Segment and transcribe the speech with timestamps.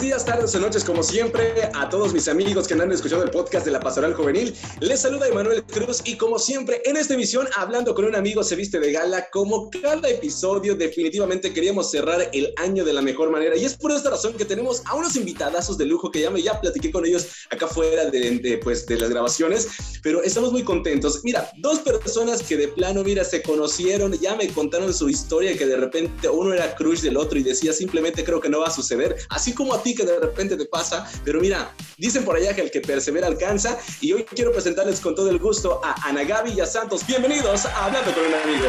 [0.00, 3.66] Días, tardes o noches, como siempre, a todos mis amigos que han escuchado el podcast
[3.66, 4.56] de la Pastoral Juvenil.
[4.80, 8.56] Les saluda Emanuel Cruz y como siempre, en esta emisión, hablando con un amigo se
[8.56, 13.54] viste de gala, como cada episodio, definitivamente queríamos cerrar el año de la mejor manera
[13.56, 16.40] y es por esta razón que tenemos a unos invitadazos de lujo que ya me
[16.40, 19.68] ya platiqué con ellos acá fuera de, pues, de las grabaciones,
[20.02, 21.20] pero estamos muy contentos.
[21.24, 25.66] Mira, dos personas que de plano, mira, se conocieron, ya me contaron su historia, que
[25.66, 28.70] de repente uno era crush del otro y decía simplemente creo que no va a
[28.70, 32.54] suceder, así como a ti que de repente te pasa, pero mira, dicen por allá
[32.54, 36.24] que el que persevera alcanza y hoy quiero presentarles con todo el gusto a Ana
[36.24, 37.06] Gaby y a Santos.
[37.06, 38.68] Bienvenidos a Hablando con un amigo.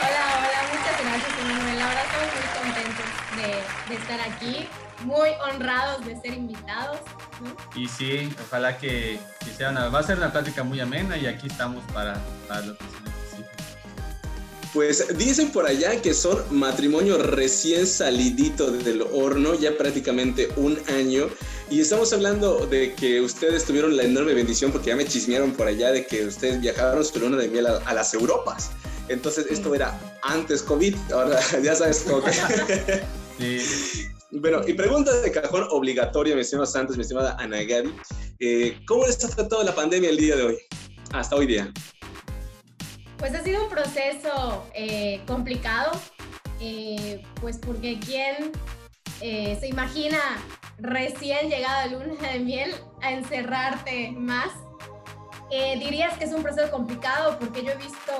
[0.00, 1.78] Hola, hola, muchas gracias, Emanuel.
[1.78, 4.68] La verdad estamos muy contentos de, de, estar aquí,
[5.04, 6.98] muy honrados de ser invitados.
[7.74, 11.26] Y sí, ojalá que, que, sea una, va a ser una plática muy amena y
[11.26, 13.17] aquí estamos para, para lo que se
[14.72, 21.28] pues dicen por allá que son matrimonio recién salidito del horno, ya prácticamente un año.
[21.70, 25.66] Y estamos hablando de que ustedes tuvieron la enorme bendición, porque ya me chismearon por
[25.66, 28.70] allá de que ustedes viajaron su luna de miel a, las Europas.
[29.08, 32.22] Entonces, esto era antes COVID, ahora ya sabes cómo
[33.38, 34.08] Sí.
[34.30, 37.94] Bueno, y pregunta de cajón obligatoria, mi estimado Santos, mi estimada Ana Gaby.
[38.40, 40.58] Eh, ¿Cómo les ha tratado la pandemia el día de hoy?
[41.12, 41.72] Hasta hoy día.
[43.18, 45.90] Pues ha sido un proceso eh, complicado,
[46.60, 48.52] eh, pues porque quién
[49.20, 50.18] eh, se imagina
[50.78, 54.50] recién llegado a luna de miel a encerrarte más.
[55.50, 58.12] dirías que es un proceso complicado porque yo he visto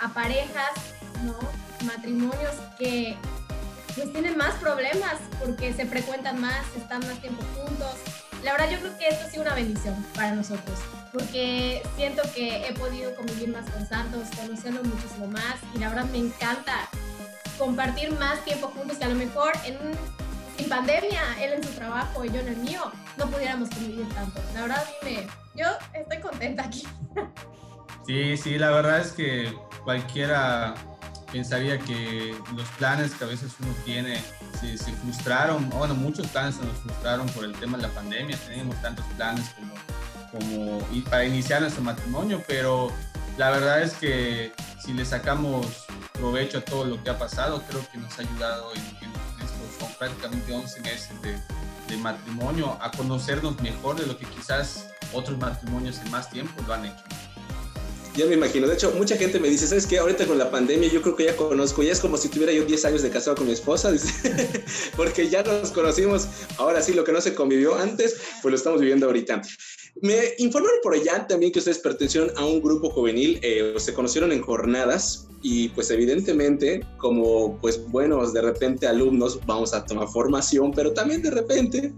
[0.00, 0.74] a parejas,
[1.22, 1.38] ¿no?
[1.86, 3.16] matrimonios que
[3.94, 7.94] pues tienen más problemas porque se frecuentan más, están más tiempo juntos,
[8.44, 10.78] la verdad yo creo que esto ha sido una bendición para nosotros,
[11.12, 16.04] porque siento que he podido convivir más con Santos, conocerlo muchísimo más y la verdad
[16.12, 16.88] me encanta
[17.58, 19.78] compartir más tiempo juntos que a lo mejor en
[20.56, 24.40] sin pandemia, él en su trabajo y yo en el mío, no pudiéramos convivir tanto.
[24.54, 26.86] La verdad, dime, yo estoy contenta aquí.
[28.06, 29.52] Sí, sí, la verdad es que
[29.82, 30.74] cualquiera
[31.34, 34.22] pensaría que los planes que a veces uno tiene
[34.60, 38.80] se, frustraron, bueno, muchos planes se nos frustraron por el tema de la pandemia, teníamos
[38.80, 39.44] tantos planes
[40.30, 40.78] como,
[41.10, 42.92] para iniciar nuestro matrimonio, pero
[43.36, 45.66] la verdad es que si le sacamos
[46.12, 48.82] provecho a todo lo que ha pasado, creo que nos ha ayudado en,
[49.44, 51.10] estos son prácticamente 11 meses
[51.88, 56.74] de matrimonio a conocernos mejor de lo que quizás otros matrimonios en más tiempo lo
[56.74, 57.02] han hecho.
[58.16, 58.68] Ya me imagino.
[58.68, 59.98] De hecho, mucha gente me dice, ¿sabes qué?
[59.98, 62.64] Ahorita con la pandemia yo creo que ya conozco, ya es como si tuviera yo
[62.64, 64.64] 10 años de casado con mi esposa, dice,
[64.96, 68.80] porque ya nos conocimos, ahora sí, lo que no se convivió antes, pues lo estamos
[68.80, 69.42] viviendo ahorita.
[70.00, 74.30] Me informaron por allá también que ustedes pertenecieron a un grupo juvenil, eh, se conocieron
[74.30, 80.72] en jornadas y pues evidentemente como pues buenos de repente alumnos vamos a tomar formación,
[80.72, 81.92] pero también de repente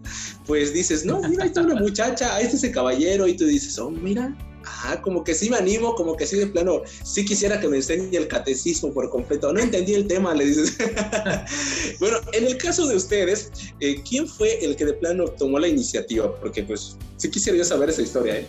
[0.46, 3.78] pues dices, no, mira, ahí está una muchacha, este es el caballero y tú dices,
[3.78, 4.36] oh, mira,
[4.76, 7.78] Ajá, como que sí me animo, como que sí de plano, sí quisiera que me
[7.78, 9.50] enseñe el catecismo por completo.
[9.50, 10.76] No entendí el tema, le dices.
[11.98, 13.50] bueno, en el caso de ustedes,
[13.80, 16.38] eh, ¿quién fue el que de plano tomó la iniciativa?
[16.40, 18.46] Porque pues sí quisiera yo saber esa historia, ¿eh?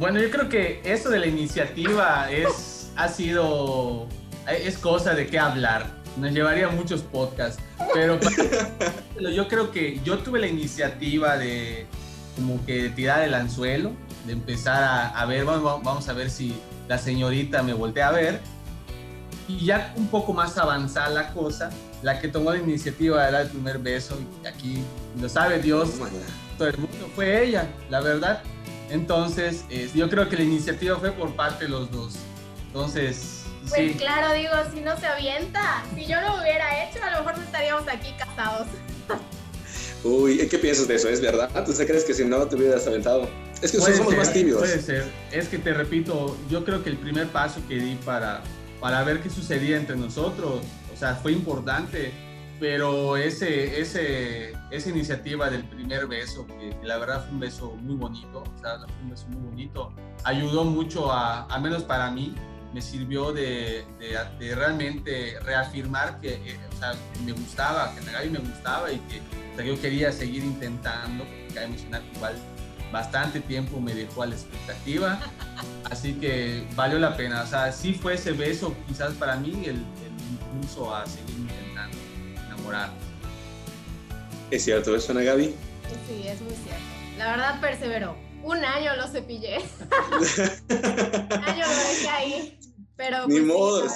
[0.00, 4.08] Bueno, yo creo que eso de la iniciativa es, ha sido,
[4.48, 6.00] es cosa de qué hablar.
[6.16, 7.62] Nos llevaría muchos podcasts,
[7.94, 8.18] pero
[9.20, 11.86] yo creo que yo tuve la iniciativa de
[12.34, 13.92] como que tirar el anzuelo
[14.26, 16.54] de empezar a, ver, vamos, vamos, a ver si
[16.88, 18.40] la señorita me voltea a ver.
[19.48, 21.70] Y ya un poco más avanzada la cosa,
[22.02, 24.84] la que tomó la iniciativa dar el primer beso, y aquí
[25.20, 25.90] lo sabe Dios,
[26.56, 28.42] todo el mundo, fue ella, la verdad.
[28.90, 29.64] Entonces,
[29.94, 32.14] yo creo que la iniciativa fue por parte de los dos.
[32.68, 37.18] Entonces, pues claro, digo, si no se avienta, si yo lo hubiera hecho, a lo
[37.18, 38.66] mejor no estaríamos aquí casados.
[40.02, 41.08] Uy, ¿qué piensas de eso?
[41.08, 41.50] ¿Es verdad?
[41.64, 43.28] ¿Tú crees que si no te hubieras aventado?
[43.62, 44.60] Es que nosotros somos más tímidos.
[44.60, 45.10] Puede ser.
[45.30, 48.42] Es que te repito, yo creo que el primer paso que di para,
[48.80, 50.62] para ver qué sucedía entre nosotros,
[50.92, 52.12] o sea, fue importante,
[52.58, 57.96] pero ese, ese, esa iniciativa del primer beso, que, la verdad fue un beso muy
[57.96, 59.92] bonito, o sea, fue un beso muy bonito,
[60.24, 62.34] ayudó mucho a, al menos para mí,
[62.72, 68.38] me sirvió de, de, realmente reafirmar que, eh, o sea, me gustaba, que Nagari me
[68.38, 68.98] gustaba y
[69.56, 72.34] que yo quería seguir intentando, porque cabe mencionar que igual
[72.92, 75.20] bastante tiempo me dejó a la expectativa,
[75.90, 77.42] así que valió la pena.
[77.42, 81.96] O sea, sí fue ese beso quizás para mí el, el impulso a seguir intentando
[82.46, 82.90] enamorar.
[84.50, 85.54] ¿Es cierto eso, Ana Gaby?
[86.08, 86.82] Sí, es muy cierto.
[87.18, 88.16] La verdad perseveró.
[88.42, 89.58] Un año lo cepillé.
[90.70, 92.58] Un año lo dejé ahí.
[92.96, 93.92] Pero Ni pues, modos.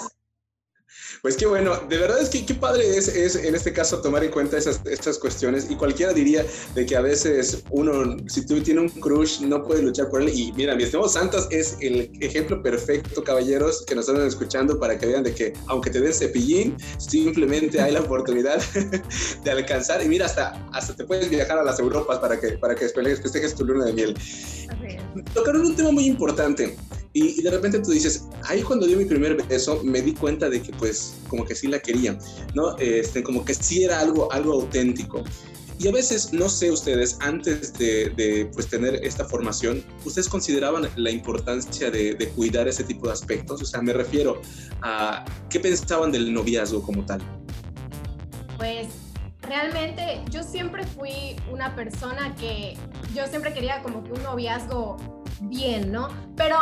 [1.25, 4.23] Pues qué bueno, de verdad es que qué padre es, es en este caso tomar
[4.23, 6.45] en cuenta esas, estas cuestiones y cualquiera diría
[6.75, 10.29] de que a veces uno, si tú tienes un crush, no puede luchar por él
[10.29, 14.99] y mira, mi estimado Santos es el ejemplo perfecto, caballeros, que nos están escuchando para
[14.99, 18.63] que vean de que aunque te den cepillín, simplemente hay la oportunidad
[19.45, 22.75] de alcanzar y mira, hasta, hasta te puedes viajar a las Europas para que, para
[22.75, 24.15] que festejes tu luna de miel.
[25.33, 26.77] Tocaron un tema muy importante
[27.17, 30.61] y, de repente tú dices, ahí cuando dio mi primer beso me di cuenta de
[30.61, 32.19] que pues como que sí la quería,
[32.55, 32.77] ¿no?
[32.79, 35.23] Este, como que sí era algo, algo auténtico.
[35.79, 41.11] Y a veces, no sé ustedes, antes de, pues, tener esta formación, ¿ustedes consideraban la
[41.11, 43.63] importancia de, de, cuidar ese tipo de aspectos?
[43.63, 44.41] O sea, me refiero
[44.83, 47.21] a qué pensaban del noviazgo como tal.
[48.57, 48.89] Pues
[49.43, 52.77] realmente yo siempre fui una persona que
[53.15, 56.09] yo siempre quería como que un noviazgo bien, ¿no?
[56.37, 56.57] Pero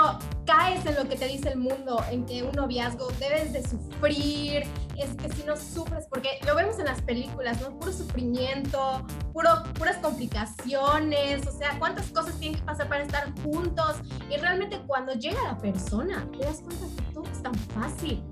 [0.46, 4.64] caes en lo que te dice el mundo, en que un noviazgo debes de sufrir,
[4.96, 7.78] es que si no sufres, porque lo vemos en las películas, ¿no?
[7.78, 13.96] Puro sufrimiento, puro, puras complicaciones, o sea, cuántas cosas tienen que pasar para estar juntos.
[14.30, 18.22] Y realmente cuando llega la persona, te das cuenta que todo es tan fácil.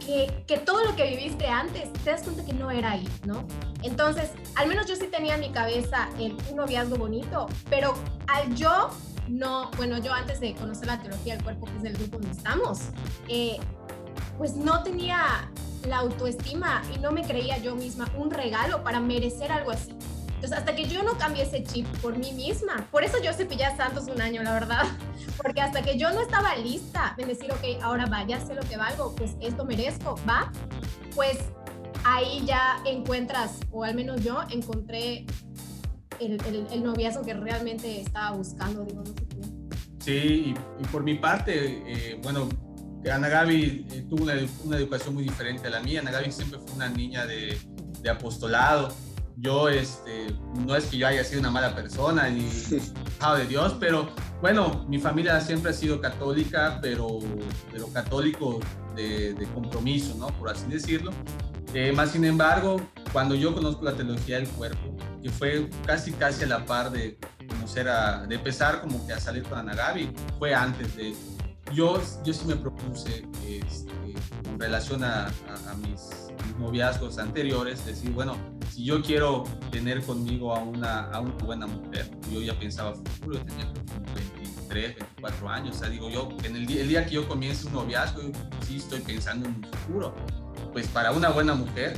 [0.00, 3.46] Que, que, todo lo que viviste antes, te das cuenta que no era ahí, ¿no?
[3.82, 7.94] Entonces, al menos yo sí tenía en mi cabeza el, un noviazgo bonito, pero
[8.26, 8.88] al yo
[9.30, 12.32] no, bueno, yo antes de conocer la teología del cuerpo, que es el grupo donde
[12.32, 12.80] estamos,
[13.28, 13.58] eh,
[14.36, 15.50] pues no tenía
[15.86, 19.94] la autoestima y no me creía yo misma un regalo para merecer algo así.
[20.34, 23.66] Entonces, hasta que yo no cambié ese chip por mí misma, por eso yo cepillé
[23.66, 24.84] a Santos un año, la verdad,
[25.36, 28.62] porque hasta que yo no estaba lista de decir, ok, ahora va, ya sé lo
[28.62, 30.50] que valgo, pues esto merezco, va,
[31.14, 31.38] pues
[32.04, 35.26] ahí ya encuentras, o al menos yo encontré
[36.20, 39.14] el, el, noviazgo que realmente estaba buscando, digo, no sé
[40.00, 42.48] Sí, y, por mi parte, eh, bueno,
[43.10, 44.34] Ana Gaby eh, tuvo una,
[44.64, 46.00] una, educación muy diferente a la mía.
[46.00, 47.58] Ana Gaby siempre fue una niña de,
[48.00, 48.94] de, apostolado.
[49.36, 50.34] Yo, este,
[50.66, 54.08] no es que yo haya sido una mala persona ni hijo de Dios, pero
[54.40, 57.18] bueno, mi familia siempre ha sido católica, pero,
[57.70, 58.60] pero católico
[58.96, 60.28] de, de compromiso, ¿no?
[60.28, 61.12] Por así decirlo.
[61.72, 62.80] Eh, más sin embargo,
[63.12, 64.89] cuando yo conozco la teología del cuerpo,
[65.22, 67.18] que fue casi casi a la par de
[67.48, 71.14] conocer a, de empezar como que a salir con Anagabi, fue antes de
[71.72, 73.92] yo, yo sí me propuse este,
[74.48, 76.10] en relación a, a, mis,
[76.58, 78.36] noviazgos anteriores, decir, bueno,
[78.70, 83.38] si yo quiero tener conmigo a una, a una buena mujer, yo ya pensaba futuro,
[83.38, 83.72] yo tenía
[84.14, 87.72] 23, 24 años, o sea, digo yo, en el el día que yo comience un
[87.72, 88.20] noviazgo,
[88.66, 90.14] sí estoy pensando en un futuro,
[90.72, 91.96] pues para una buena mujer,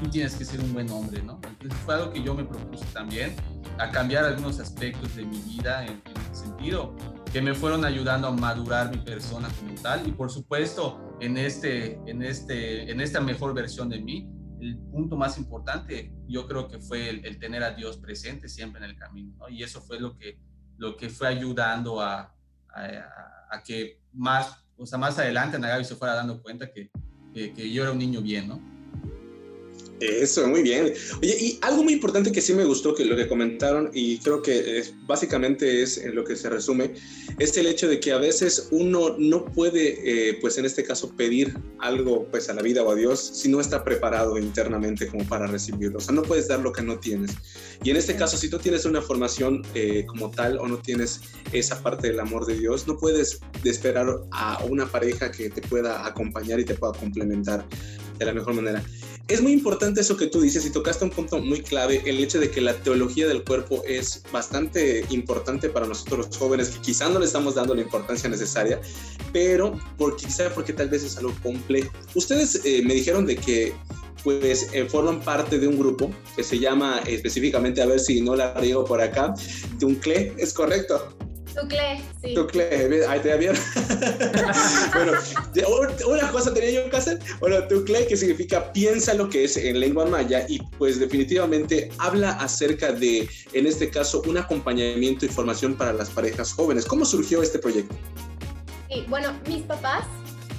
[0.00, 1.40] tú tienes que ser un buen hombre, ¿no?
[1.46, 3.34] Entonces fue algo que yo me propuse también,
[3.78, 6.94] a cambiar algunos aspectos de mi vida en, en ese sentido,
[7.32, 11.94] que me fueron ayudando a madurar mi persona como tal y por supuesto en, este,
[12.06, 16.78] en, este, en esta mejor versión de mí, el punto más importante yo creo que
[16.78, 19.48] fue el, tener a Dios presente siempre en el camino, ¿no?
[19.48, 20.38] Y eso fue lo que,
[20.76, 22.34] lo que fue ayudando a,
[22.68, 26.90] a, a que más, o sea, más adelante Nagabi se fuera dando cuenta que,
[27.32, 28.73] que, que yo era un niño bien, ¿no?
[30.04, 30.92] Eso, muy bien.
[31.22, 34.42] Oye, y algo muy importante que sí me gustó, que lo que comentaron, y creo
[34.42, 36.92] que es, básicamente es en lo que se resume,
[37.38, 41.10] es el hecho de que a veces uno no puede, eh, pues en este caso,
[41.16, 45.24] pedir algo pues a la vida o a Dios si no está preparado internamente como
[45.26, 45.98] para recibirlo.
[45.98, 47.32] O sea, no puedes dar lo que no tienes.
[47.82, 51.20] Y en este caso, si tú tienes una formación eh, como tal o no tienes
[51.52, 56.06] esa parte del amor de Dios, no puedes esperar a una pareja que te pueda
[56.06, 57.66] acompañar y te pueda complementar
[58.18, 58.82] de la mejor manera.
[59.26, 62.38] Es muy importante eso que tú dices y tocaste un punto muy clave, el hecho
[62.38, 67.08] de que la teología del cuerpo es bastante importante para nosotros los jóvenes, que quizá
[67.08, 68.82] no le estamos dando la importancia necesaria,
[69.32, 71.90] pero por, quizá porque tal vez es algo complejo.
[72.14, 73.72] Ustedes eh, me dijeron de que
[74.24, 78.36] pues eh, forman parte de un grupo que se llama específicamente, a ver si no
[78.36, 79.34] la riego por acá,
[79.80, 81.16] Tuncle, ¿es correcto?
[81.54, 82.34] Tucle, sí.
[82.34, 83.52] Tucle, ahí te había.
[84.94, 85.12] bueno,
[86.08, 87.20] una cosa tenía yo que hacer.
[87.38, 92.32] Bueno, Tucle, que significa piensa lo que es en lengua maya y pues definitivamente habla
[92.32, 96.86] acerca de, en este caso, un acompañamiento y formación para las parejas jóvenes.
[96.86, 97.94] ¿Cómo surgió este proyecto?
[98.90, 100.04] Sí, bueno, mis papás,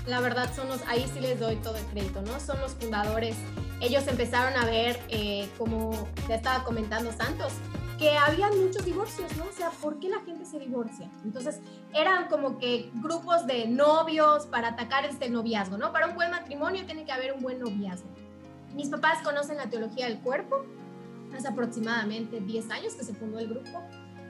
[0.07, 2.39] la verdad, son los, ahí sí les doy todo el crédito, ¿no?
[2.39, 3.35] Son los fundadores.
[3.81, 7.53] Ellos empezaron a ver, eh, como ya estaba comentando Santos,
[7.97, 9.45] que había muchos divorcios, ¿no?
[9.45, 11.09] O sea, ¿por qué la gente se divorcia?
[11.23, 11.59] Entonces,
[11.93, 15.91] eran como que grupos de novios para atacar este noviazgo, ¿no?
[15.91, 18.09] Para un buen matrimonio tiene que haber un buen noviazgo.
[18.73, 20.65] Mis papás conocen la teología del cuerpo,
[21.35, 23.81] hace aproximadamente 10 años que se fundó el grupo,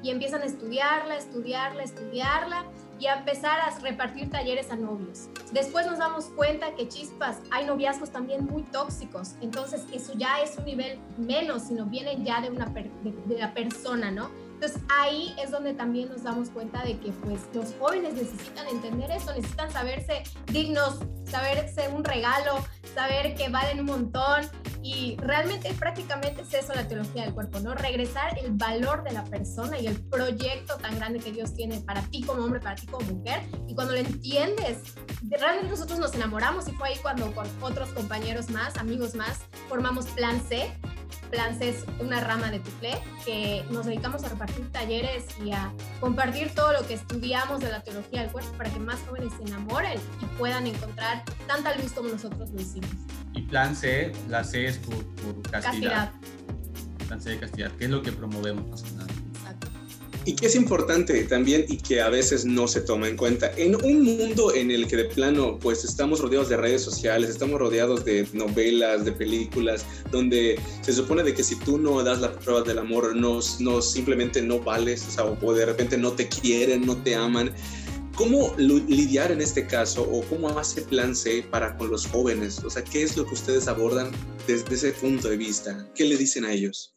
[0.03, 2.65] y empiezan a estudiarla, estudiarla, estudiarla,
[2.99, 5.29] y a empezar a repartir talleres a novios.
[5.51, 10.57] Después nos damos cuenta que chispas, hay noviazgos también muy tóxicos, entonces eso ya es
[10.57, 14.29] un nivel menos, sino viene ya de, una de, la persona, ¿no?
[14.55, 19.11] Entonces ahí es donde también nos damos cuenta de que pues los jóvenes necesitan entender
[19.11, 24.49] eso, necesitan saberse dignos, saberse un regalo, saber que valen un montón
[24.85, 27.73] y realmente prácticamente es eso la teología del cuerpo, ¿no?
[27.73, 32.03] Regresar el valor de la persona y el proyecto tan grande que Dios tiene para
[32.03, 36.67] ti como hombre, para ti como mujer y cuando lo entiendes, realmente nosotros nos enamoramos
[36.67, 39.39] y fue ahí cuando con otros compañeros más, amigos más,
[39.69, 40.71] formamos Plan C
[41.31, 45.73] Plan C es una rama de Tufle que nos dedicamos a repartir talleres y a
[45.99, 49.51] compartir todo lo que estudiamos de la teología del cuerpo para que más jóvenes se
[49.51, 52.91] enamoren y puedan encontrar tanta luz como nosotros lo hicimos.
[53.35, 54.95] Y Plan C, la C es por,
[55.43, 55.61] castidad.
[55.61, 56.11] castidad.
[57.07, 59.15] Plan C de castidad, ¿qué es lo que promovemos más nada?
[60.27, 63.51] Y que es importante también y que a veces no se toma en cuenta.
[63.57, 67.59] En un mundo en el que de plano pues estamos rodeados de redes sociales, estamos
[67.59, 72.31] rodeados de novelas, de películas, donde se supone de que si tú no das la
[72.31, 76.27] prueba del amor, no, no simplemente no vales, o, sea, o de repente no te
[76.27, 77.51] quieren, no te aman.
[78.15, 82.63] ¿Cómo lidiar en este caso o cómo hace Plan C para con los jóvenes?
[82.63, 84.09] O sea, ¿qué es lo que ustedes abordan
[84.47, 85.85] desde ese punto de vista?
[85.93, 86.95] ¿Qué le dicen a ellos?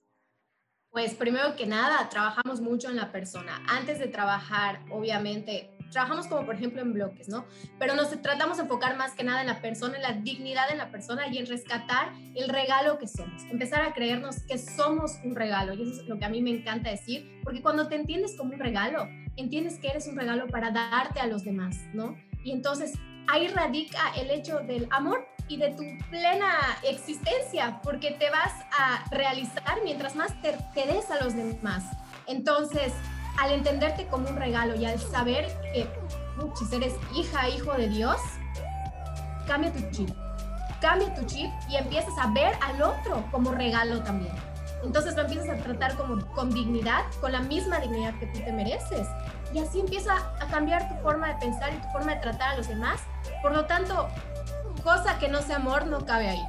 [0.91, 3.61] Pues primero que nada, trabajamos mucho en la persona.
[3.67, 7.47] Antes de trabajar, obviamente, trabajamos como por ejemplo en bloques, ¿no?
[7.81, 10.77] Pero nos tratamos de enfocar más que nada en la persona, en la dignidad de
[10.77, 13.43] la persona y en rescatar el regalo que somos.
[13.51, 15.75] Empezar a creernos que somos un regalo.
[15.75, 18.55] Y eso es lo que a mí me encanta decir, porque cuando te entiendes como
[18.55, 19.09] un regalo,
[19.41, 22.17] entiendes que eres un regalo para darte a los demás, ¿no?
[22.45, 22.93] Y entonces
[23.29, 26.51] ahí radica el hecho del amor y de tu plena
[26.83, 31.85] existencia, porque te vas a realizar mientras más te, des a los demás.
[32.27, 32.93] Entonces,
[33.39, 35.87] al entenderte como un regalo y al saber que
[36.69, 38.21] si eres hija, hijo de Dios,
[39.47, 40.11] cambia tu chip.
[40.81, 44.33] Cambia tu chip y empiezas a ver al otro como regalo también.
[44.85, 48.53] Entonces lo empiezas a tratar como con dignidad, con la misma dignidad que tú te
[48.53, 49.07] mereces.
[49.53, 52.57] Y así empieza a cambiar tu forma de pensar y tu forma de tratar a
[52.57, 53.01] los demás.
[53.43, 54.09] Por lo tanto,
[54.83, 56.43] cosa que no sea amor no cabe ahí.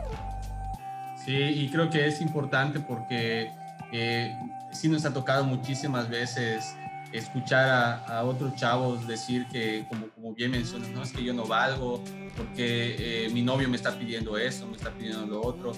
[1.25, 3.51] Sí, y creo que es importante porque
[3.91, 4.37] eh,
[4.71, 6.75] sí nos ha tocado muchísimas veces
[7.11, 11.45] escuchar a, otros chavos decir que, como, como bien mencionas, no es que yo no
[11.45, 12.03] valgo
[12.37, 15.71] porque eh, mi novio me está pidiendo eso, me está pidiendo lo otro.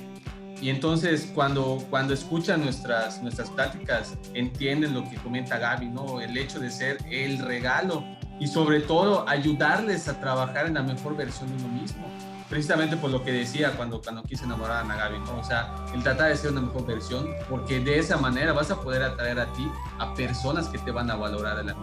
[0.62, 6.22] Y entonces cuando, cuando escuchan nuestras, nuestras pláticas, entienden lo que comenta Gaby, ¿no?
[6.22, 8.04] El hecho de ser el regalo
[8.40, 12.08] y sobre todo ayudarles a trabajar en la mejor versión de uno mismo
[12.52, 15.40] precisamente por lo que decía cuando, cuando quise enamorar a Nagabi, ¿no?
[15.40, 18.82] O sea, el tratar de ser una mejor versión, porque de esa manera vas a
[18.82, 19.66] poder atraer a ti
[20.00, 21.74] a personas que te van a valorar a la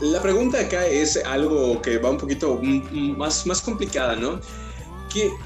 [0.00, 2.60] La pregunta acá es algo que va un poquito
[3.16, 4.40] más, más complicada, ¿no?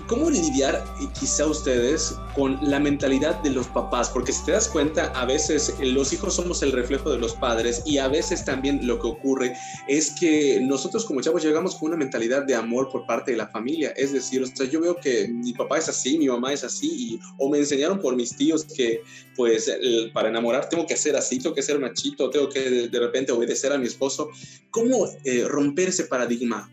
[0.09, 0.85] ¿Cómo lidiar
[1.19, 4.11] quizá ustedes con la mentalidad de los papás?
[4.11, 7.83] Porque si te das cuenta, a veces los hijos somos el reflejo de los padres
[7.87, 9.55] y a veces también lo que ocurre
[9.87, 13.47] es que nosotros como chavos llegamos con una mentalidad de amor por parte de la
[13.47, 13.91] familia.
[13.97, 16.89] Es decir, o sea, yo veo que mi papá es así, mi mamá es así,
[16.91, 19.03] y, o me enseñaron por mis tíos que
[19.37, 19.71] pues
[20.13, 23.73] para enamorar tengo que ser así, tengo que ser machito, tengo que de repente obedecer
[23.73, 24.31] a mi esposo.
[24.71, 26.69] ¿Cómo eh, romper ese paradigma?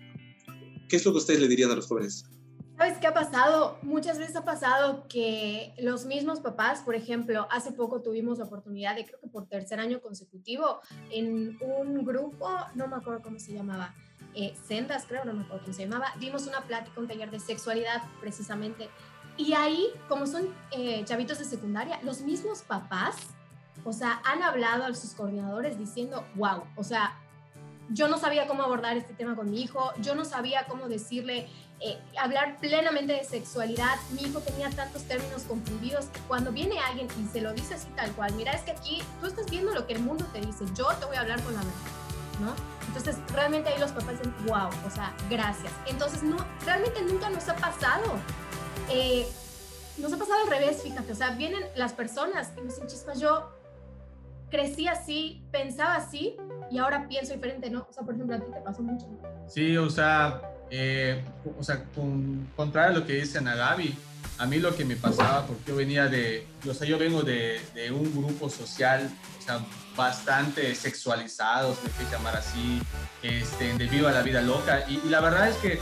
[0.90, 2.26] ¿Qué es lo que ustedes le dirían a los jóvenes?
[2.78, 3.80] ¿Sabes qué ha pasado?
[3.82, 8.96] Muchas veces ha pasado que los mismos papás, por ejemplo, hace poco tuvimos la oportunidad
[8.96, 13.52] de, creo que por tercer año consecutivo, en un grupo, no me acuerdo cómo se
[13.52, 13.96] llamaba,
[14.36, 17.40] eh, Sendas, creo, no me acuerdo cómo se llamaba, dimos una plática, un taller de
[17.40, 18.90] sexualidad precisamente.
[19.38, 23.16] Y ahí, como son eh, chavitos de secundaria, los mismos papás,
[23.86, 27.18] o sea, han hablado a sus coordinadores diciendo, wow, o sea,
[27.90, 31.48] yo no sabía cómo abordar este tema con mi hijo, yo no sabía cómo decirle
[31.80, 33.96] eh, hablar plenamente de sexualidad.
[34.12, 38.12] Mi hijo tenía tantos términos confundidos cuando viene alguien y se lo dice así tal
[38.14, 40.88] cual, mira, es que aquí tú estás viendo lo que el mundo te dice, yo
[40.96, 41.74] te voy a hablar con la verdad,
[42.42, 42.78] ¿no?
[42.88, 45.72] Entonces, realmente ahí los papás dicen, wow, o sea, gracias.
[45.86, 48.06] Entonces, no, realmente nunca nos ha pasado.
[48.90, 49.28] Eh,
[49.98, 53.20] nos ha pasado al revés, fíjate, o sea, vienen las personas y me dicen, chispas,
[53.20, 53.52] yo
[54.50, 56.38] crecí así, pensaba así
[56.72, 57.86] y ahora pienso diferente, ¿no?
[57.90, 59.06] O sea, por ejemplo, a ti te pasó mucho.
[59.48, 61.24] Sí, o sea, eh,
[61.58, 63.96] o sea, con, contrario a lo que dice Nagabi,
[64.38, 67.62] a mí lo que me pasaba, porque yo venía de, o sea, yo vengo de,
[67.74, 69.10] de un grupo social,
[69.40, 69.60] o sea,
[69.96, 72.82] bastante sexualizados, me quiero llamar así,
[73.24, 75.80] este, debido a la vida loca, y, la verdad es que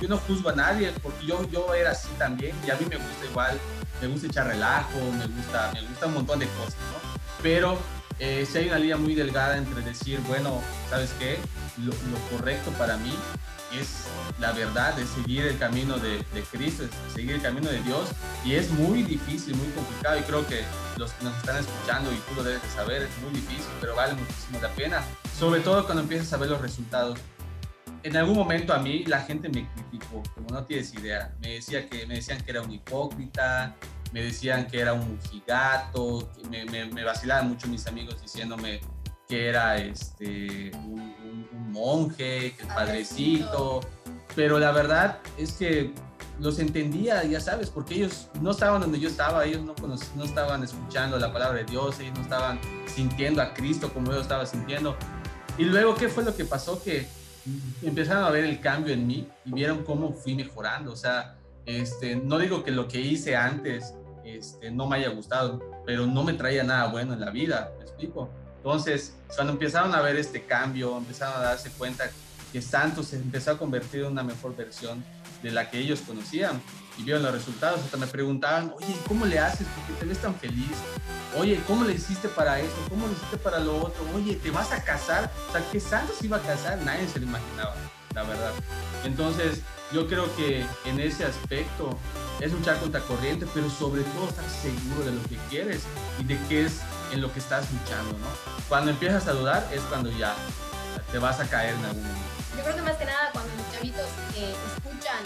[0.00, 2.96] yo no juzgo a nadie, porque yo, yo era así también, y a mí me
[2.96, 3.58] gusta igual,
[4.00, 7.20] me gusta echar relajo, me gusta, me gusta un montón de cosas, ¿no?
[7.42, 7.78] Pero
[8.18, 11.38] eh, si hay una línea muy delgada entre decir, bueno, ¿sabes qué?
[11.84, 11.92] Lo,
[12.30, 13.12] correcto para mí
[13.72, 14.06] es
[14.38, 18.10] la verdad, es seguir el camino de, de, Cristo, seguir el camino de Dios.
[18.44, 20.18] Y es muy difícil, muy complicado.
[20.18, 20.62] Y creo que
[20.96, 23.94] los que nos están escuchando, y tú lo debes de saber, es muy difícil, pero
[23.94, 25.02] vale muchísimo la pena.
[25.38, 27.18] Sobre todo cuando empiezas a ver los resultados.
[28.02, 31.34] En algún momento a mí la gente me criticó, como no tienes idea.
[31.40, 33.74] Me, decía que, me decían que era un hipócrita,
[34.12, 38.80] me decían que era un gigato, me, me, vacilaban mucho mis amigos diciéndome
[39.28, 41.14] que era este, un,
[41.70, 43.80] monje, que el padrecito,
[44.34, 45.92] pero la verdad es que
[46.40, 49.74] los entendía, ya sabes, porque ellos no estaban donde yo estaba, ellos no,
[50.16, 54.20] no estaban escuchando la palabra de Dios, ellos no estaban sintiendo a Cristo como yo
[54.20, 54.96] estaba sintiendo.
[55.58, 56.82] Y luego, ¿qué fue lo que pasó?
[56.82, 57.06] Que
[57.82, 60.92] empezaron a ver el cambio en mí y vieron cómo fui mejorando.
[60.92, 65.60] O sea, este, no digo que lo que hice antes este, no me haya gustado,
[65.84, 68.28] pero no me traía nada bueno en la vida, ¿me explico?
[68.66, 72.10] Entonces, cuando empezaron a ver este cambio, empezaron a darse cuenta
[72.52, 75.04] que Santos se empezó a convertir en una mejor versión
[75.40, 76.60] de la que ellos conocían
[76.98, 79.68] y vieron los resultados, hasta me preguntaban, oye, ¿cómo le haces?
[79.68, 80.72] ¿Por qué te ves tan feliz?
[81.38, 82.74] Oye, ¿cómo le hiciste para esto?
[82.88, 84.02] ¿Cómo le hiciste para lo otro?
[84.16, 85.30] Oye, ¿te vas a casar?
[85.48, 87.76] O sea, que Santos iba a casar, nadie se lo imaginaba,
[88.16, 88.50] la verdad.
[89.04, 89.60] Entonces,
[89.92, 91.96] yo creo que en ese aspecto
[92.40, 95.82] es luchar contra corriente, pero sobre todo estar seguro de lo que quieres
[96.18, 96.80] y de qué es
[97.12, 98.26] en lo que estás luchando, ¿no?
[98.68, 100.34] Cuando empiezas a dudar es cuando ya
[101.12, 102.26] te vas a caer en algún momento.
[102.56, 105.22] Yo creo que más que nada cuando los chavitos eh, escuchan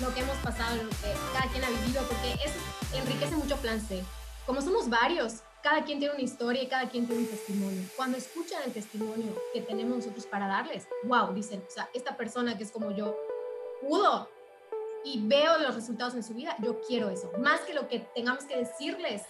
[0.00, 2.58] lo que hemos pasado, lo que cada quien ha vivido, porque eso
[2.94, 4.02] enriquece mucho Plan C.
[4.46, 7.82] Como somos varios, cada quien tiene una historia y cada quien tiene un testimonio.
[7.96, 12.56] Cuando escuchan el testimonio que tenemos nosotros para darles, wow, dicen, o sea, esta persona
[12.56, 13.16] que es como yo
[13.80, 14.28] pudo
[15.04, 17.30] y veo los resultados en su vida, yo quiero eso.
[17.38, 19.22] Más que lo que tengamos que decirles,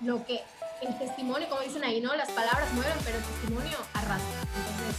[0.00, 0.42] lo que
[0.82, 2.14] el testimonio, como dicen ahí, ¿no?
[2.14, 4.40] Las palabras mueven, pero el testimonio arrastra.
[4.40, 4.96] Entonces,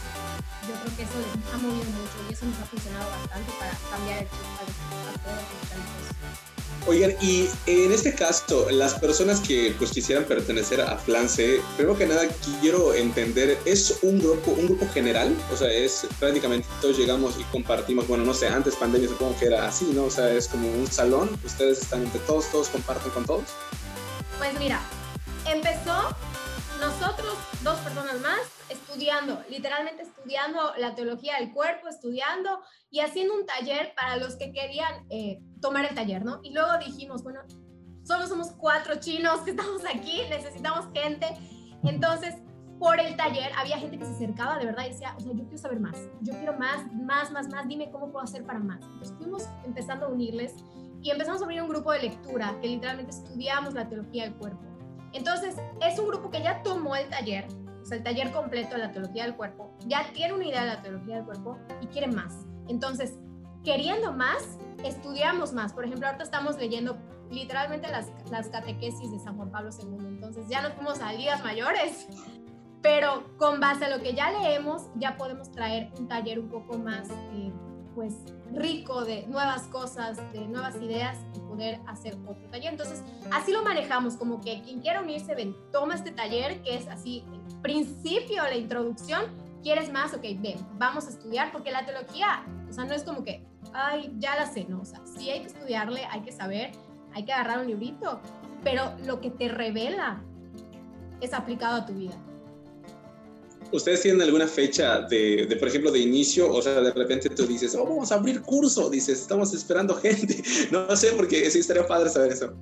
[0.68, 3.72] yo creo que eso les ha movido mucho y eso nos ha funcionado bastante para
[3.90, 9.92] cambiar el chip a, todos los Oigan, y en este caso, las personas que pues
[9.92, 12.28] quisieran pertenecer a Flance, primero que nada
[12.60, 15.36] quiero entender, ¿es un grupo, un grupo general?
[15.54, 19.46] O sea, es prácticamente todos llegamos y compartimos, bueno, no sé, antes pandemia supongo que
[19.46, 20.06] era así, ¿no?
[20.06, 23.44] O sea, es como un salón, ustedes están entre todos, todos comparten con todos.
[24.40, 24.82] Pues mira,
[25.50, 26.16] empezó
[26.80, 33.46] nosotros, dos personas más, estudiando, literalmente estudiando la teología del cuerpo, estudiando y haciendo un
[33.46, 36.40] taller para los que querían eh, tomar el taller, ¿no?
[36.44, 37.42] Y luego dijimos, bueno,
[38.04, 41.28] solo somos cuatro chinos que estamos aquí, necesitamos gente.
[41.84, 42.36] Entonces,
[42.80, 45.44] por el taller había gente que se acercaba de verdad y decía, o sea, yo
[45.44, 48.82] quiero saber más, yo quiero más, más, más, más, dime cómo puedo hacer para más.
[48.82, 50.56] Entonces fuimos empezando a unirles
[51.04, 54.71] y empezamos a abrir un grupo de lectura que literalmente estudiamos la teología del cuerpo
[55.14, 57.48] entonces, es un grupo que ya tomó el taller,
[57.82, 60.68] o sea, el taller completo de la teología del cuerpo, ya tiene una idea de
[60.68, 62.46] la teología del cuerpo y quiere más.
[62.68, 63.18] Entonces,
[63.64, 65.74] queriendo más, estudiamos más.
[65.74, 66.98] Por ejemplo, ahorita estamos leyendo
[67.30, 70.08] literalmente las, catequesis de San Juan Pablo II.
[70.08, 72.08] Entonces, ya nos fuimos a ligas mayores,
[72.82, 76.78] pero con base a lo que ya leemos, ya podemos traer un taller un poco
[76.78, 77.52] más, eh,
[77.96, 78.16] pues,
[78.54, 82.72] rico de nuevas cosas, de nuevas ideas y poder hacer otro taller.
[82.72, 86.88] Entonces, así lo manejamos, como que quien quiera unirse, ven, toma este taller que es
[86.88, 89.26] así, el principio, la introducción,
[89.62, 90.14] ¿quieres más?
[90.14, 94.14] Ok, ven, vamos a estudiar, porque la teología, o sea, no es como que, ay,
[94.18, 96.72] ya la sé, no, o sea, sí hay que estudiarle, hay que saber,
[97.14, 98.20] hay que agarrar un librito,
[98.64, 100.22] pero lo que te revela
[101.20, 102.16] es aplicado a tu vida.
[103.72, 106.52] ¿Ustedes tienen alguna fecha de, de, por ejemplo, de inicio?
[106.52, 110.44] O sea, de repente tú dices, oh, vamos a abrir curso, dices, estamos esperando gente.
[110.72, 112.54] No sé, porque sí estaría padre saber eso.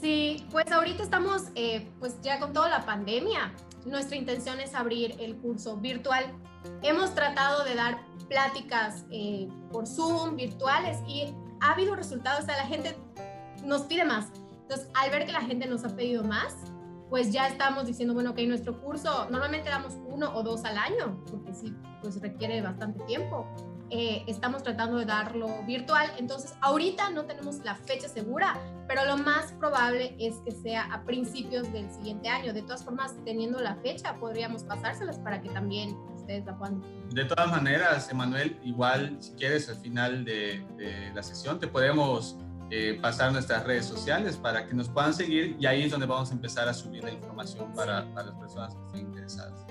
[0.00, 3.52] Sí, pues ahorita estamos, eh, pues ya con toda la pandemia,
[3.84, 6.24] nuestra intención es abrir el curso virtual.
[6.82, 12.56] Hemos tratado de dar pláticas eh, por Zoom, virtuales, y ha habido resultados, o sea,
[12.56, 12.96] la gente
[13.64, 14.26] nos pide más.
[14.62, 16.54] Entonces, al ver que la gente nos ha pedido más,
[17.08, 21.22] pues ya estamos diciendo, bueno, que nuestro curso normalmente damos uno o dos al año,
[21.30, 23.46] porque sí, pues requiere bastante tiempo.
[23.88, 29.16] Eh, estamos tratando de darlo virtual, entonces ahorita no tenemos la fecha segura, pero lo
[29.16, 32.52] más probable es que sea a principios del siguiente año.
[32.52, 36.82] De todas formas, teniendo la fecha, podríamos pasárselas para que también ustedes la puedan.
[37.10, 42.36] De todas maneras, Emanuel, igual si quieres al final de, de la sesión te podemos
[42.70, 46.30] eh, pasar nuestras redes sociales para que nos puedan seguir y ahí es donde vamos
[46.30, 49.66] a empezar a subir la información para, para las personas que estén interesadas.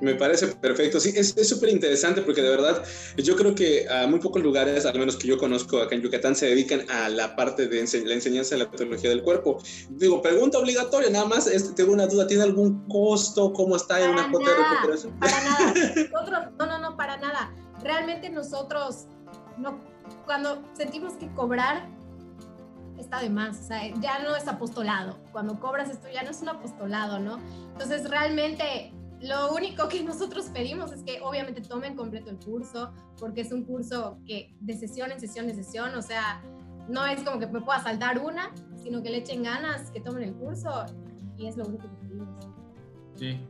[0.00, 1.00] Me parece perfecto.
[1.00, 2.84] Sí, es súper interesante porque de verdad
[3.16, 6.36] yo creo que a muy pocos lugares, al menos que yo conozco acá en Yucatán,
[6.36, 9.58] se dedican a la parte de la enseñanza de la teología del cuerpo.
[9.88, 13.52] Digo, pregunta obligatoria, nada más, este, tengo una duda, ¿tiene algún costo?
[13.52, 15.18] ¿Cómo está en una cuota de recuperación?
[15.18, 15.74] Para nada.
[16.12, 17.52] Nosotros, no, no, no, para nada.
[17.82, 19.06] Realmente nosotros,
[19.58, 19.80] no,
[20.26, 21.88] cuando sentimos que cobrar
[22.98, 25.18] está de más, o sea, ya no es apostolado.
[25.32, 27.38] Cuando cobras esto ya no es un apostolado, ¿no?
[27.72, 33.40] Entonces realmente lo único que nosotros pedimos es que obviamente tomen completo el curso, porque
[33.42, 36.42] es un curso que de sesión en sesión en sesión, o sea,
[36.88, 40.22] no es como que me pueda saltar una, sino que le echen ganas, que tomen
[40.22, 40.86] el curso
[41.36, 42.28] y es lo único que pedimos.
[43.16, 43.40] Sí.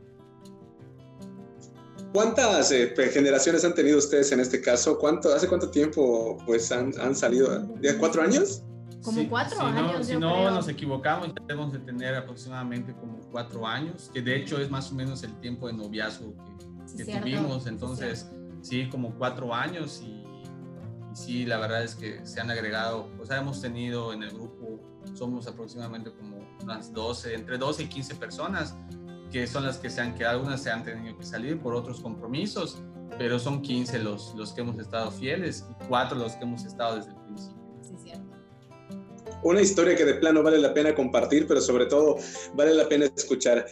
[2.13, 4.99] ¿Cuántas eh, generaciones han tenido ustedes en este caso?
[4.99, 7.59] ¿Cuánto, ¿Hace cuánto tiempo pues han, han salido?
[7.59, 8.63] ¿De cuatro años?
[9.07, 10.07] Como cuatro años.
[10.07, 14.69] si no nos equivocamos, debemos de tener aproximadamente como cuatro años, que de hecho es
[14.69, 16.35] más o menos el tiempo de noviazgo
[16.97, 17.69] que, tuvimos.
[17.69, 18.29] Entonces,
[18.62, 20.25] sí, como cuatro años y,
[21.14, 24.81] sí, la verdad es que se han agregado, o sea, hemos tenido en el grupo,
[25.14, 28.77] somos aproximadamente como unas 12, entre 12 y 15 personas
[29.31, 32.01] que son las que se han quedado, algunas se han tenido que salir por otros
[32.01, 32.83] compromisos,
[33.19, 36.97] pero son 15 los, los que hemos estado fieles y cuatro los que hemos estado
[36.97, 37.66] desde el principio
[39.49, 42.19] una historia que de plano vale la pena compartir, pero sobre todo
[42.55, 43.67] vale la pena escuchar.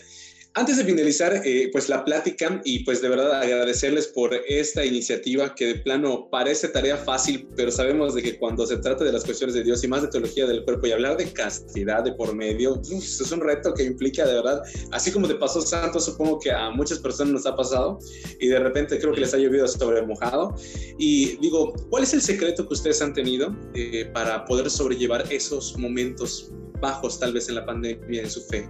[0.56, 5.52] Antes de finalizar, eh, pues la plática y pues de verdad agradecerles por esta iniciativa
[5.52, 9.24] que de plano parece tarea fácil, pero sabemos de que cuando se trata de las
[9.24, 12.36] cuestiones de Dios y más de teología del cuerpo y hablar de castidad de por
[12.36, 14.62] medio, es un reto que implica de verdad,
[14.92, 17.98] así como te pasó Santo, supongo que a muchas personas nos ha pasado
[18.38, 20.54] y de repente creo que les ha llovido sobre mojado.
[21.00, 25.76] Y digo, ¿cuál es el secreto que ustedes han tenido eh, para poder sobrellevar esos
[25.76, 28.68] momentos bajos tal vez en la pandemia en su fe?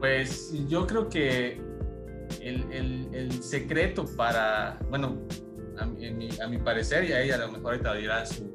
[0.00, 1.60] Pues yo creo que
[2.40, 5.18] el, secreto para, bueno,
[5.78, 8.50] a, mi, parecer, y ahí a lo mejor ahorita dirá su,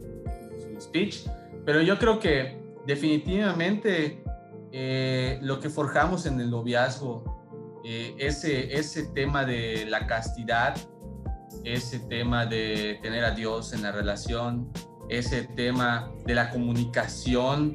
[0.82, 1.28] speech,
[1.64, 4.24] pero yo creo que definitivamente
[4.72, 7.24] eh, lo que forjamos en el noviazgo,
[7.86, 10.76] eh, ese, ese tema de la castidad,
[11.64, 14.72] ese tema de tener a Dios en la relación,
[15.10, 17.74] ese tema de la comunicación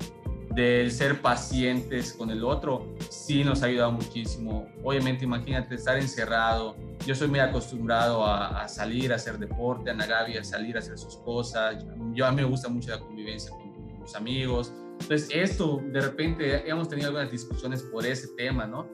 [0.55, 4.69] del ser pacientes con el otro, sí nos ha ayudado muchísimo.
[4.83, 6.77] Obviamente, imagínate estar encerrado.
[7.07, 10.99] Yo soy muy acostumbrado a, salir a hacer deporte, a Nagavi a salir a hacer
[10.99, 11.85] sus cosas.
[12.15, 14.73] Yo a mí me gusta mucho la convivencia con los amigos.
[15.01, 18.89] Entonces, esto, de repente, hemos tenido algunas discusiones por ese tema, ¿no?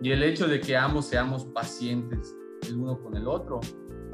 [0.00, 2.34] Y el hecho de que ambos seamos pacientes
[2.66, 3.60] el uno con el otro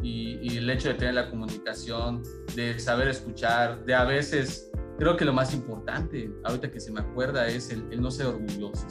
[0.03, 2.23] y el hecho de tener la comunicación,
[2.55, 7.01] de saber escuchar, de a veces creo que lo más importante, ahorita que se me
[7.01, 8.87] acuerda, es el, no ser orgulloso.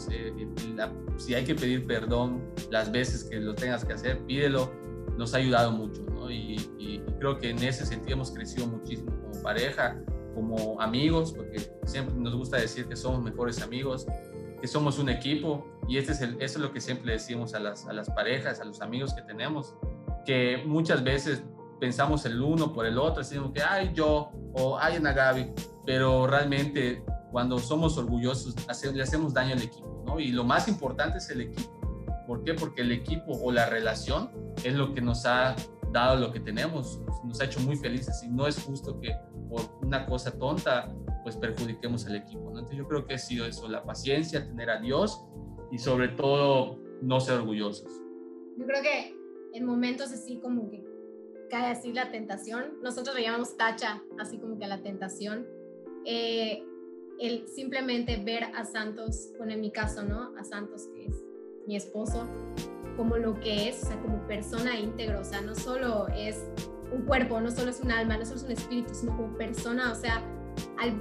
[1.17, 2.41] si hay que pedir perdón
[2.71, 4.71] las veces que lo tengas que hacer, pídelo.
[5.17, 6.31] Nos ha ayudado mucho, ¿no?
[6.31, 6.57] Y,
[7.19, 9.99] creo que en ese sentido hemos crecido muchísimo como pareja,
[10.35, 14.05] como amigos, porque siempre nos gusta decir que somos mejores amigos,
[14.61, 15.65] que somos un equipo.
[15.87, 18.61] Y este es el, eso es lo que siempre decimos a las, a las parejas,
[18.61, 19.75] a los amigos que tenemos,
[20.27, 21.43] que muchas veces
[21.79, 25.51] pensamos el uno por el otro, decimos que, ay, yo, o ay, Ana Gaby,
[25.87, 28.55] pero realmente cuando somos orgullosos
[28.93, 30.19] le hacemos daño al equipo, ¿no?
[30.19, 31.79] Y lo más importante es el equipo.
[32.27, 32.53] ¿Por qué?
[32.53, 34.29] Porque el equipo o la relación
[34.65, 35.55] es lo que nos ha
[35.93, 39.15] dado lo que tenemos, nos ha hecho muy felices y no es justo que
[39.49, 42.59] por una cosa tonta pues perjudiquemos al equipo, ¿no?
[42.59, 45.23] Entonces yo creo que ha sido eso, la paciencia, tener a Dios
[45.71, 47.89] y sobre todo no ser orgullosos.
[48.57, 49.15] Yo creo que
[49.53, 50.83] en momentos así como que
[51.49, 55.47] cae así la tentación, nosotros le llamamos tacha, así como que la tentación,
[56.09, 56.63] eh,
[57.19, 60.33] el simplemente ver a Santos, bueno, en mi caso, ¿no?
[60.37, 61.21] A Santos, que es
[61.67, 62.25] mi esposo,
[62.95, 66.45] como lo que es, o sea, como persona íntegra, o sea, no solo es
[66.93, 69.91] un cuerpo, no solo es un alma, no solo es un espíritu, sino como persona,
[69.91, 70.23] o sea,
[70.79, 70.93] al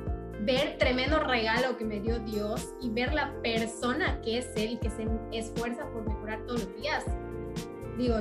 [0.45, 4.77] ver tremendo regalo que me dio Dios y ver la persona que es Él y
[4.79, 7.05] que se esfuerza por mejorar todos los días,
[7.97, 8.17] digo,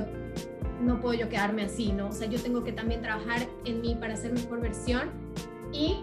[0.80, 2.10] no puedo yo quedarme así, ¿no?
[2.10, 5.10] O sea, yo tengo que también trabajar en mí para ser mejor versión
[5.72, 5.96] y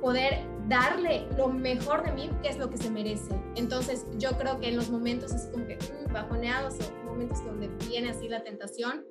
[0.00, 3.34] poder darle lo mejor de mí, que es lo que se merece.
[3.56, 7.68] Entonces, yo creo que en los momentos así como que mm, bajoneados o momentos donde
[7.88, 9.04] viene así la tentación,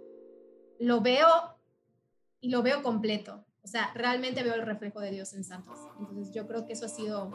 [0.79, 1.27] lo veo
[2.39, 3.45] y lo veo completo.
[3.61, 5.77] O sea, realmente veo el reflejo de Dios en Santos.
[5.99, 7.29] Entonces, yo creo que eso ha sido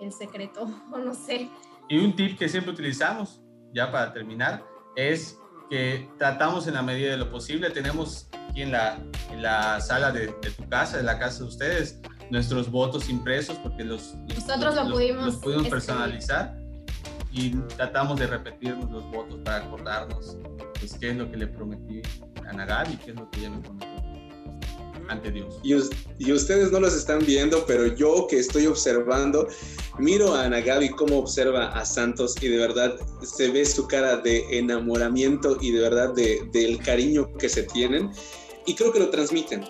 [0.00, 1.48] el secreto, o no sé.
[1.88, 3.40] Y un tip que siempre utilizamos,
[3.74, 4.64] ya para terminar,
[4.96, 5.38] es
[5.70, 7.70] que tratamos en la medida de lo posible.
[7.70, 11.44] Tenemos aquí en la, en la sala de, de tu casa, de la casa de
[11.44, 12.00] ustedes,
[12.32, 16.56] nuestros votos impresos porque los, nosotros lo pudimos, pudimos personalizar
[17.30, 20.38] y tratamos de repetirnos los votos para acordarnos
[20.80, 22.00] pues qué es lo que le prometí
[22.48, 23.92] a Nagabi, qué es lo que ella me prometió
[25.08, 25.58] ante Dios.
[25.62, 25.74] Y,
[26.18, 29.46] y, ustedes no los están viendo, pero yo que estoy observando,
[29.98, 34.58] miro a Nagabi cómo observa a Santos y de verdad se ve su cara de
[34.58, 38.10] enamoramiento y de verdad de, del cariño que se tienen
[38.64, 39.64] y creo que lo transmiten.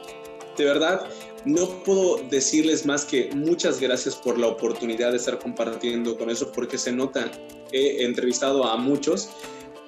[0.56, 1.08] De verdad,
[1.44, 6.52] no puedo decirles más que muchas gracias por la oportunidad de estar compartiendo con eso,
[6.52, 7.30] porque se nota,
[7.72, 9.30] he entrevistado a muchos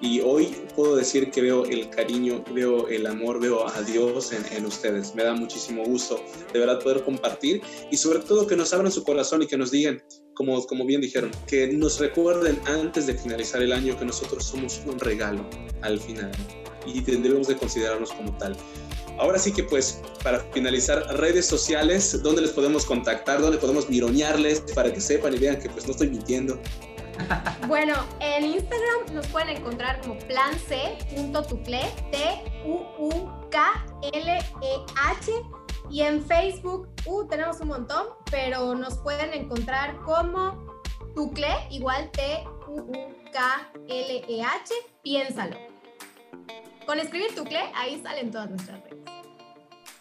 [0.00, 4.66] y hoy puedo decir que veo el cariño, veo el amor, veo a Dios en,
[4.66, 5.14] ustedes.
[5.14, 6.20] Me da muchísimo gusto
[6.52, 9.70] de verdad poder compartir y sobre todo que nos abran su corazón y que nos
[9.70, 10.02] digan,
[10.34, 14.82] como, como bien dijeron, que nos recuerden antes de finalizar el año que nosotros somos
[14.86, 15.48] un regalo
[15.80, 16.32] al final
[16.86, 18.56] y tendremos de considerarnos como tal.
[19.18, 23.40] Ahora sí que pues para finalizar, redes sociales, ¿dónde les podemos contactar?
[23.40, 26.58] ¿Dónde podemos miroñarles para que sepan y vean que pues no estoy mintiendo?
[27.68, 33.32] Bueno, en Instagram nos pueden encontrar como plance.tucle, T-U-U-K-L-E-H.
[35.90, 40.74] Y en Facebook, uh, tenemos un montón, pero nos pueden encontrar como
[41.14, 43.14] Tucle, igual T-U-U-K-L-E-H.
[45.02, 45.56] Piénsalo.
[46.86, 48.98] Con escribir Tucle, ahí salen todas nuestras redes.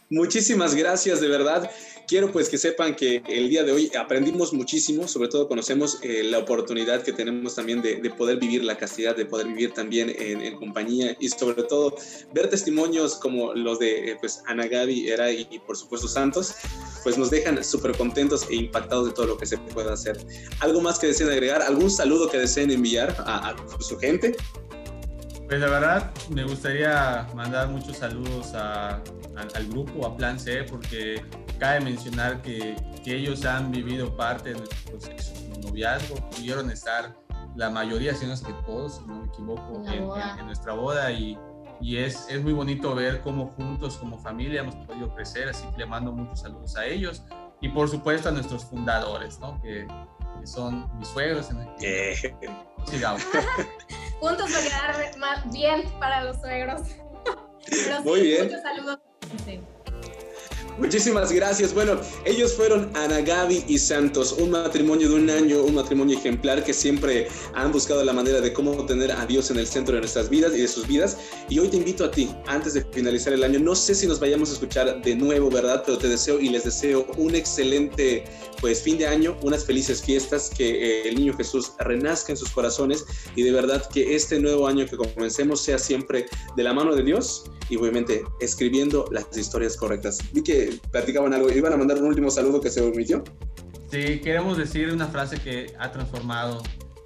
[0.10, 1.72] Muchísimas gracias, de verdad.
[2.08, 6.22] Quiero pues que sepan que el día de hoy aprendimos muchísimo, sobre todo conocemos eh,
[6.24, 10.56] la oportunidad que tenemos también de, poder vivir la castidad, de poder vivir también en,
[10.58, 11.96] compañía y sobre todo
[12.34, 16.54] ver testimonios como los de eh, pues Ana Gaby, Era y, por supuesto Santos,
[17.04, 20.18] pues nos dejan súper contentos e impactados de todo lo que se puede hacer.
[20.60, 21.62] ¿Algo más que deseen agregar?
[21.62, 24.36] ¿Algún saludo que deseen enviar a su gente?
[25.54, 31.24] Pues la verdad, me gustaría mandar muchos saludos al grupo, a Plan C, porque
[31.60, 37.16] cabe mencionar que, que, ellos han vivido parte de nuestro proceso de noviazgo, pudieron estar
[37.56, 41.38] la mayoría, si no es que todos, si no me equivoco, en, nuestra boda y,
[41.80, 45.78] y es, es, muy bonito ver cómo juntos, como familia, hemos podido crecer, así que
[45.78, 47.22] le mando muchos saludos a ellos
[47.62, 49.62] y por supuesto a nuestros fundadores, ¿no?
[49.62, 49.86] que,
[50.40, 51.52] que son mis suegros.
[51.52, 51.70] En el,
[52.88, 53.22] Sigamos.
[54.24, 56.82] Juntos va a quedar más bien para los suegros.
[58.06, 58.46] Muy bien.
[58.46, 59.00] Muchos saludos.
[60.80, 61.74] Muchísimas gracias.
[61.74, 66.64] Bueno, ellos fueron Ana Gaby y Santos, un matrimonio de un año, un matrimonio ejemplar
[66.64, 70.02] que siempre han buscado la manera de cómo tener a Dios en el centro de
[70.02, 71.18] nuestras vidas y de sus vidas.
[71.48, 74.20] Y hoy te invito a ti, antes de finalizar el año, no sé si nos
[74.20, 75.84] vayamos a escuchar de nuevo, ¿verdad?
[75.86, 78.24] Pero te deseo y les deseo un excelente
[78.60, 82.50] pues fin de año, unas felices fiestas, que eh, el niño Jesús renazca en sus
[82.50, 83.06] corazones
[83.36, 87.04] y de verdad que este nuevo año que comencemos sea siempre de la mano de
[87.04, 90.20] Dios y obviamente escribiendo las historias correctas.
[90.32, 93.24] Vi que platicaban algo, iban a mandar un último saludo que se omitió.
[93.92, 96.64] Sí, queremos decir una frase que ha transformado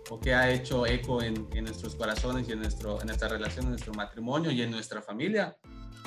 [0.09, 3.71] o que ha hecho eco en, nuestros corazones y en, nuestro, en nuestra relación, en
[3.71, 5.55] nuestro matrimonio y en nuestra familia.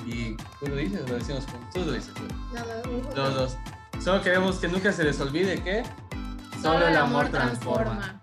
[0.06, 2.12] Y tú lo dices, lo decimos, tú lo dices.
[3.14, 3.56] Los dos.
[4.02, 5.82] Solo queremos que nunca se les olvide que
[6.62, 8.19] solo el amor transforma.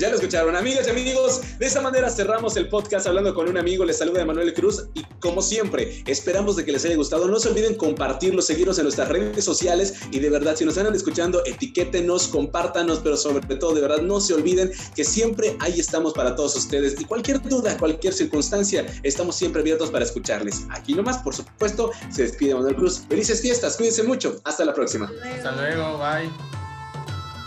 [0.00, 1.42] Ya lo escucharon, amigas y amigos.
[1.58, 3.84] De esa manera cerramos el podcast hablando con un amigo.
[3.84, 7.28] Les saluda Manuel Cruz y como siempre, esperamos de que les haya gustado.
[7.28, 10.94] No se olviden compartirlo, seguirnos en nuestras redes sociales y de verdad, si nos están
[10.94, 16.14] escuchando, etiquétenos, compártanos, pero sobre todo, de verdad, no se olviden que siempre ahí estamos
[16.14, 20.62] para todos ustedes y cualquier duda, cualquier circunstancia, estamos siempre abiertos para escucharles.
[20.70, 23.02] Aquí nomás, por supuesto, se despide Manuel Cruz.
[23.06, 24.40] Felices fiestas, cuídense mucho.
[24.44, 25.12] Hasta la próxima.
[25.36, 26.30] Hasta luego, bye.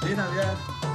[0.01, 0.92] Feliz Navidad.